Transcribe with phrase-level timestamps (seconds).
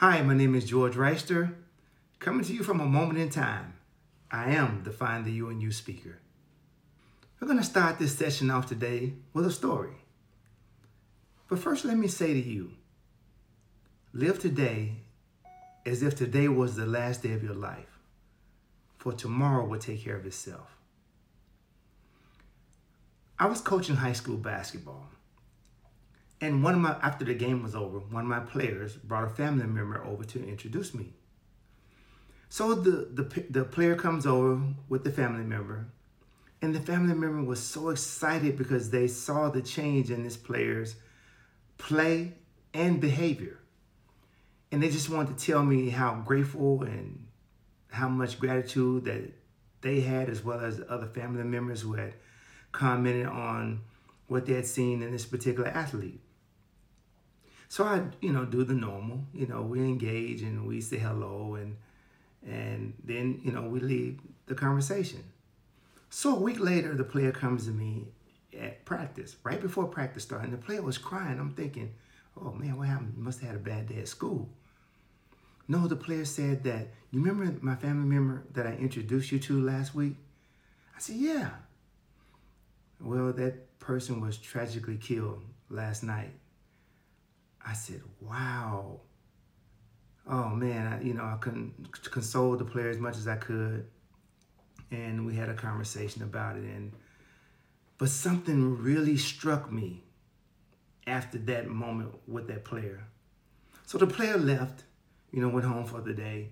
[0.00, 1.52] Hi, my name is George Reister,
[2.20, 3.74] coming to you from a moment in time.
[4.30, 6.20] I am the Find the You in You speaker.
[7.38, 9.92] We're going to start this session off today with a story.
[11.50, 12.70] But first, let me say to you
[14.14, 15.02] live today
[15.84, 17.98] as if today was the last day of your life,
[18.96, 20.78] for tomorrow will take care of itself.
[23.38, 25.10] I was coaching high school basketball.
[26.40, 29.28] And one of my, after the game was over, one of my players brought a
[29.28, 31.12] family member over to introduce me.
[32.48, 35.86] So the, the, the player comes over with the family member,
[36.62, 40.96] and the family member was so excited because they saw the change in this player's
[41.78, 42.32] play
[42.74, 43.58] and behavior.
[44.72, 47.26] And they just wanted to tell me how grateful and
[47.90, 49.32] how much gratitude that
[49.80, 52.14] they had, as well as other family members who had
[52.72, 53.80] commented on
[54.28, 56.20] what they had seen in this particular athlete.
[57.70, 59.20] So I, you know, do the normal.
[59.32, 61.76] You know, we engage and we say hello, and
[62.44, 65.22] and then you know we leave the conversation.
[66.10, 68.08] So a week later, the player comes to me
[68.58, 71.38] at practice, right before practice started, and the player was crying.
[71.38, 71.94] I'm thinking,
[72.42, 73.16] oh man, what happened?
[73.16, 74.48] Must have had a bad day at school.
[75.68, 79.60] No, the player said that, you remember my family member that I introduced you to
[79.60, 80.16] last week?
[80.96, 81.50] I said, yeah.
[83.00, 86.32] Well, that person was tragically killed last night.
[87.66, 89.00] I said, wow.
[90.28, 93.86] Oh man, I, you know, I couldn't console the player as much as I could.
[94.90, 96.64] And we had a conversation about it.
[96.64, 96.92] And
[97.98, 100.02] but something really struck me
[101.06, 103.04] after that moment with that player.
[103.86, 104.84] So the player left,
[105.32, 106.50] you know, went home for the day.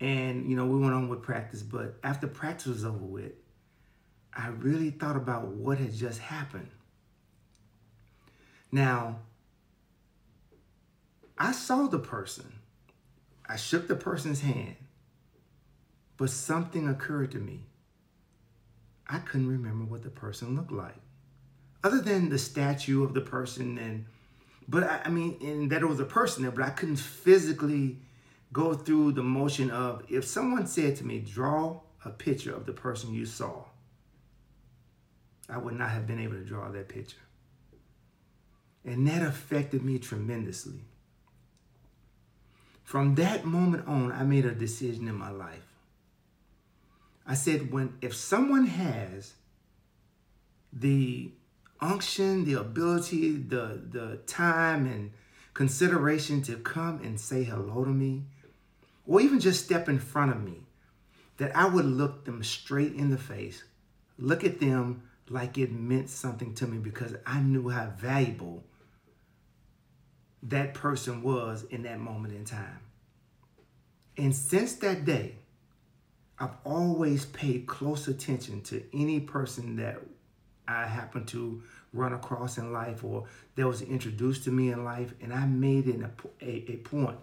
[0.00, 1.62] And, you know, we went on with practice.
[1.62, 3.32] But after practice was over with,
[4.32, 6.70] I really thought about what had just happened.
[8.72, 9.18] Now,
[11.40, 12.52] I saw the person.
[13.48, 14.76] I shook the person's hand.
[16.18, 17.64] But something occurred to me.
[19.08, 21.00] I couldn't remember what the person looked like.
[21.82, 24.04] Other than the statue of the person and
[24.68, 27.96] but I, I mean and that it was a person there, but I couldn't physically
[28.52, 32.72] go through the motion of if someone said to me, draw a picture of the
[32.72, 33.64] person you saw,
[35.48, 37.16] I would not have been able to draw that picture.
[38.84, 40.82] And that affected me tremendously.
[42.90, 45.76] From that moment on, I made a decision in my life.
[47.24, 49.34] I said, when if someone has
[50.72, 51.30] the
[51.80, 55.12] unction, the ability, the the time and
[55.54, 58.24] consideration to come and say hello to me,
[59.06, 60.66] or even just step in front of me,
[61.36, 63.62] that I would look them straight in the face,
[64.18, 68.64] look at them like it meant something to me because I knew how valuable
[70.44, 72.80] that person was in that moment in time.
[74.16, 75.36] And since that day,
[76.38, 80.00] I've always paid close attention to any person that
[80.66, 81.62] I happen to
[81.92, 83.24] run across in life or
[83.56, 85.12] that was introduced to me in life.
[85.20, 87.18] And I made it a, a, a point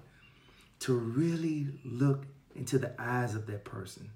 [0.80, 2.26] to really look
[2.56, 4.10] into the eyes of that person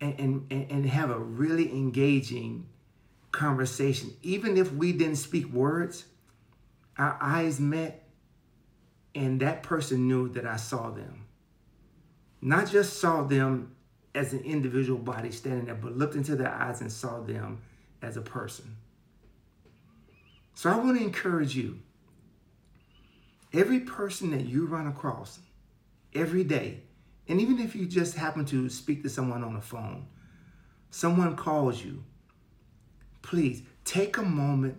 [0.00, 2.66] and, and, and have a really engaging
[3.30, 4.12] conversation.
[4.22, 6.04] Even if we didn't speak words,
[6.98, 8.08] our eyes met,
[9.14, 11.26] and that person knew that I saw them.
[12.40, 13.74] Not just saw them
[14.14, 17.62] as an individual body standing there, but looked into their eyes and saw them
[18.02, 18.76] as a person.
[20.54, 21.80] So I want to encourage you
[23.52, 25.38] every person that you run across
[26.14, 26.82] every day,
[27.28, 30.06] and even if you just happen to speak to someone on the phone,
[30.90, 32.04] someone calls you,
[33.20, 34.78] please take a moment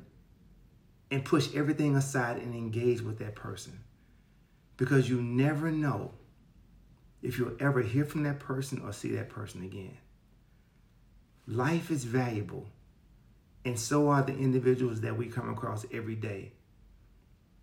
[1.09, 3.79] and push everything aside and engage with that person.
[4.75, 6.11] Because you never know
[7.21, 9.97] if you'll ever hear from that person or see that person again.
[11.47, 12.67] Life is valuable,
[13.63, 16.51] and so are the individuals that we come across every day.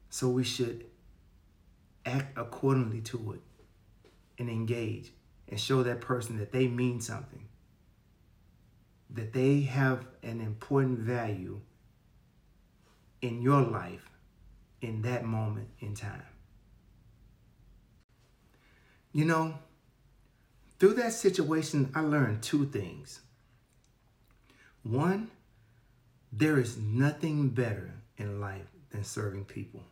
[0.08, 0.86] So we should
[2.06, 3.40] act accordingly to it
[4.38, 5.12] and engage
[5.48, 7.46] and show that person that they mean something,
[9.10, 11.60] that they have an important value
[13.24, 14.10] in your life
[14.82, 16.26] in that moment in time.
[19.14, 19.54] You know,
[20.78, 23.20] through that situation, I learned two things.
[24.82, 25.30] One,
[26.30, 29.84] there is nothing better in life than serving people.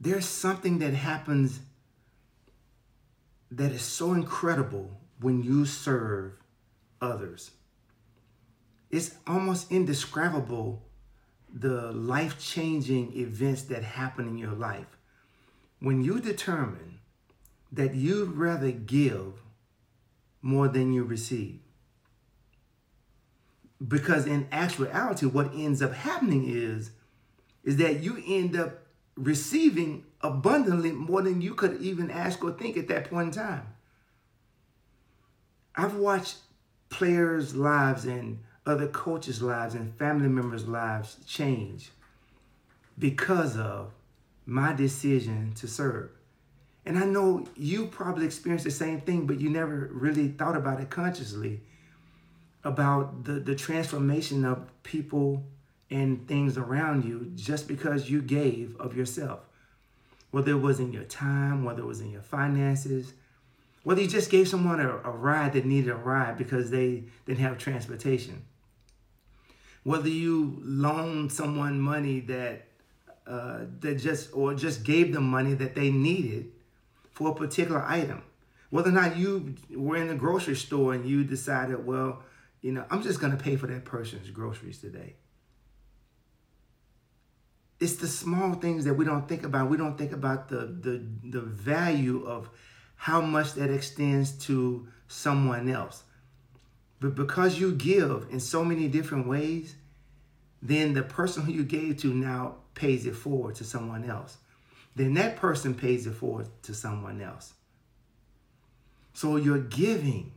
[0.00, 1.58] There's something that happens
[3.50, 6.34] that is so incredible when you serve
[7.00, 7.50] others.
[8.88, 10.84] It's almost indescribable
[11.52, 14.96] the life changing events that happen in your life,
[15.80, 17.00] when you determine
[17.70, 19.42] that you'd rather give
[20.40, 21.60] more than you receive,
[23.86, 26.92] because in actuality, what ends up happening is,
[27.64, 28.78] is that you end up
[29.16, 33.66] receiving abundantly more than you could even ask or think at that point in time.
[35.74, 36.36] I've watched
[36.90, 41.90] players' lives and other coaches' lives and family members' lives change
[42.98, 43.92] because of
[44.46, 46.10] my decision to serve.
[46.84, 50.80] And I know you probably experienced the same thing, but you never really thought about
[50.80, 51.60] it consciously
[52.64, 55.44] about the, the transformation of people
[55.90, 59.40] and things around you just because you gave of yourself.
[60.30, 63.12] Whether it was in your time, whether it was in your finances,
[63.82, 67.40] whether you just gave someone a, a ride that needed a ride because they didn't
[67.40, 68.44] have transportation.
[69.84, 72.66] Whether you loaned someone money that
[73.26, 76.50] uh, that just or just gave them money that they needed
[77.12, 78.22] for a particular item.
[78.70, 82.22] Whether or not you were in the grocery store and you decided, well,
[82.62, 85.14] you know, I'm just going to pay for that person's groceries today.
[87.80, 89.68] It's the small things that we don't think about.
[89.68, 92.48] We don't think about the the the value of
[92.94, 96.04] how much that extends to someone else.
[97.02, 99.74] But because you give in so many different ways,
[100.62, 104.36] then the person who you gave to now pays it forward to someone else.
[104.94, 107.54] Then that person pays it forward to someone else.
[109.14, 110.30] So your giving,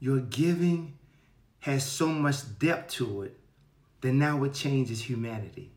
[0.00, 0.98] your giving
[1.60, 3.38] has so much depth to it
[4.00, 5.70] that now it changes humanity.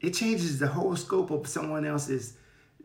[0.00, 2.34] It changes the whole scope of someone else's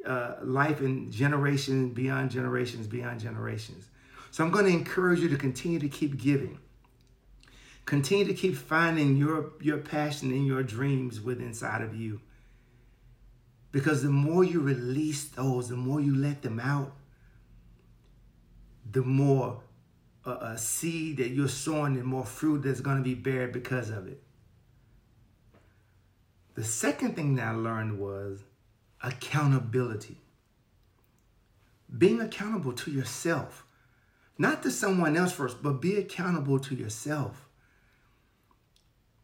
[0.04, 3.86] uh, life and generations beyond generations beyond generations.
[4.34, 6.58] So I'm going to encourage you to continue to keep giving.
[7.86, 12.20] Continue to keep finding your, your passion and your dreams within inside of you.
[13.72, 16.94] Because the more you release those, the more you let them out,
[18.92, 19.62] the more
[20.26, 23.92] uh, a seed that you're sowing and more fruit that's going to be bared because
[23.92, 24.24] of it.
[26.56, 28.40] The second thing that I learned was
[29.04, 30.18] accountability.
[31.96, 33.68] Being accountable to yourself,
[34.38, 37.48] not to someone else first, but be accountable to yourself.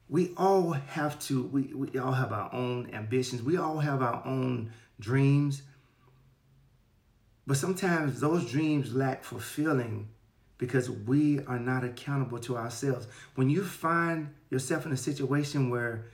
[0.08, 4.26] We all have to, we, we all have our own ambitions, we all have our
[4.26, 5.62] own dreams.
[7.46, 10.10] But sometimes those dreams lack fulfilling
[10.58, 13.08] because we are not accountable to ourselves.
[13.36, 16.06] When you find yourself in a situation where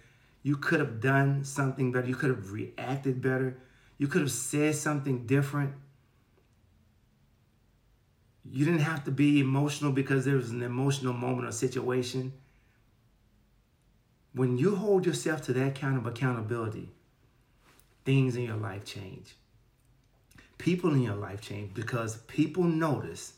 [0.46, 2.08] you could have done something better.
[2.08, 3.58] You could have reacted better.
[3.98, 5.74] You could have said something different.
[8.52, 12.34] You didn't have to be emotional because there was an emotional moment or situation.
[14.34, 16.92] When you hold yourself to that kind of accountability,
[18.04, 19.36] things in your life change.
[20.58, 23.34] People in your life change because people notice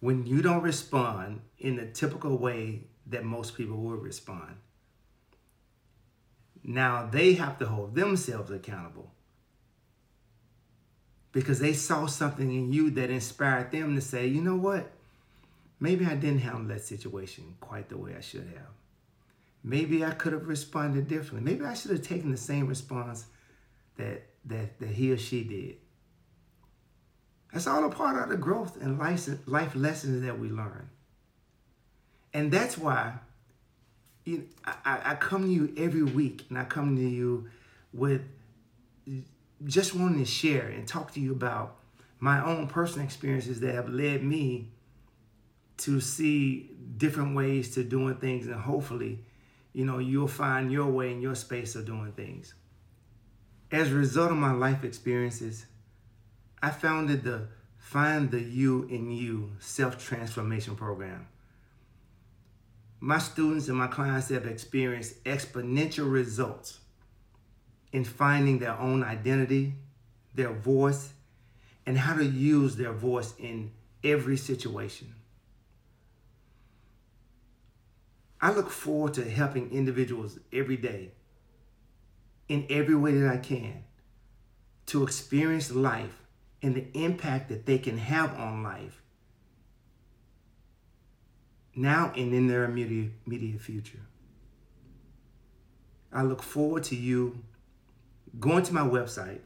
[0.00, 4.56] when you don't respond in the typical way that most people would respond.
[6.64, 9.10] Now they have to hold themselves accountable
[11.32, 14.90] because they saw something in you that inspired them to say, you know what?
[15.80, 18.72] Maybe I didn't handle that situation quite the way I should have.
[19.62, 21.40] Maybe I could have responded differently.
[21.52, 23.26] Maybe I should have taken the same response
[23.96, 25.76] that, that, that he or she did.
[27.52, 30.90] That's all a part of the growth and life, life lessons that we learn.
[32.32, 33.14] And that's why
[34.24, 37.48] you, I, I come to you every week and I come to you
[37.92, 38.22] with
[39.64, 41.76] just wanting to share and talk to you about
[42.20, 44.70] my own personal experiences that have led me
[45.78, 49.20] to see different ways to doing things and hopefully
[49.72, 52.54] you know you'll find your way in your space of doing things.
[53.70, 55.66] As a result of my life experiences
[56.60, 57.46] i founded the
[57.78, 61.26] find the you in you self-transformation program.
[63.00, 66.80] My students and my clients have experienced exponential results
[67.92, 69.74] in finding their own identity,
[70.34, 71.12] their voice,
[71.86, 73.70] and how to use their voice in
[74.04, 75.14] every situation.
[78.40, 81.10] I look forward to helping individuals every day
[82.48, 83.84] in every way that I can
[84.86, 86.22] to experience life
[86.62, 89.02] and the impact that they can have on life
[91.74, 94.00] now and in their immediate, immediate future.
[96.12, 97.44] I look forward to you
[98.38, 99.40] going to my website,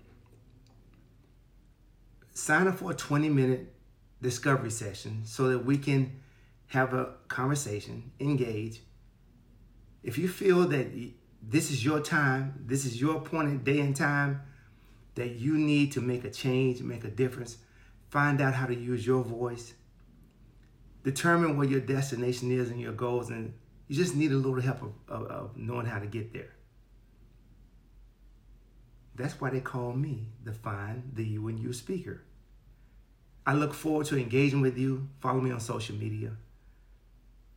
[2.35, 3.75] sign up for a 20 minute
[4.21, 6.21] discovery session so that we can
[6.69, 8.81] have a conversation, engage,
[10.03, 10.87] If you feel that
[11.43, 14.41] this is your time, this is your appointed day and time
[15.15, 17.59] that you need to make a change, make a difference,
[18.09, 19.75] find out how to use your voice,
[21.05, 23.53] determine what your destination is and your goals, and
[23.89, 26.53] you just need a little help of, of, of knowing how to get there.
[29.15, 32.23] That's why they call me the Find the and You speaker.
[33.47, 35.09] I look forward to engaging with you.
[35.21, 36.33] Follow me on social media.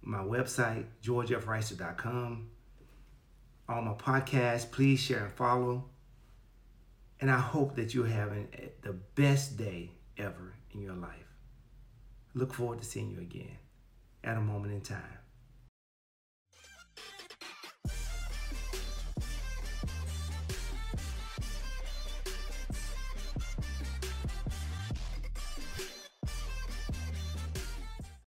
[0.02, 2.50] My website, georgefreister.com.
[3.70, 5.86] All my podcasts, please share and follow.
[7.22, 8.48] And I hope that you're having
[8.82, 11.10] the best day ever in your life.
[12.34, 13.58] Look forward to seeing you again
[14.24, 15.25] at a moment in time.